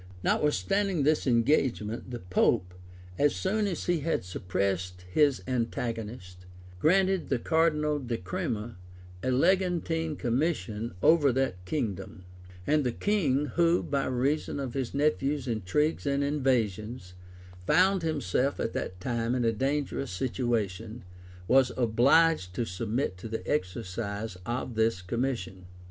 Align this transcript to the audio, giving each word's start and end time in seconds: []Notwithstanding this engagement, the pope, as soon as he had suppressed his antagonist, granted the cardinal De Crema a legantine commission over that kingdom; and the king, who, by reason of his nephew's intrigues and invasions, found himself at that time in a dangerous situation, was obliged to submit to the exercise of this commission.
[]Notwithstanding 0.23 1.03
this 1.03 1.27
engagement, 1.27 2.09
the 2.09 2.17
pope, 2.17 2.73
as 3.19 3.35
soon 3.35 3.67
as 3.67 3.85
he 3.85 3.99
had 3.99 4.25
suppressed 4.25 5.05
his 5.11 5.43
antagonist, 5.47 6.47
granted 6.79 7.29
the 7.29 7.37
cardinal 7.37 7.99
De 7.99 8.17
Crema 8.17 8.77
a 9.21 9.29
legantine 9.29 10.15
commission 10.15 10.95
over 11.03 11.31
that 11.31 11.63
kingdom; 11.65 12.25
and 12.65 12.83
the 12.83 12.91
king, 12.91 13.45
who, 13.53 13.83
by 13.83 14.05
reason 14.07 14.59
of 14.59 14.73
his 14.73 14.95
nephew's 14.95 15.47
intrigues 15.47 16.07
and 16.07 16.23
invasions, 16.23 17.13
found 17.67 18.01
himself 18.01 18.59
at 18.59 18.73
that 18.73 18.99
time 18.99 19.35
in 19.35 19.45
a 19.45 19.53
dangerous 19.53 20.09
situation, 20.09 21.03
was 21.47 21.71
obliged 21.77 22.55
to 22.55 22.65
submit 22.65 23.19
to 23.19 23.27
the 23.27 23.47
exercise 23.47 24.35
of 24.47 24.73
this 24.73 24.99
commission. 24.99 25.67